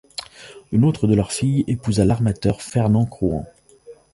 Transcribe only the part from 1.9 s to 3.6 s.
l'armateur Fernand Crouan.